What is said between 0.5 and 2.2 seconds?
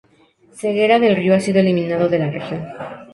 Ceguera del río ha sido eliminado de